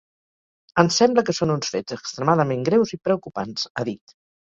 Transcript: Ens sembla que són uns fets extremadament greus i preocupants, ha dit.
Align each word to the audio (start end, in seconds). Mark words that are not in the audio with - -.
Ens 0.83 0.95
sembla 1.01 1.23
que 1.27 1.35
són 1.39 1.53
uns 1.55 1.69
fets 1.73 1.95
extremadament 1.97 2.65
greus 2.71 2.95
i 2.97 2.99
preocupants, 3.09 3.67
ha 3.83 3.87
dit. 3.93 4.17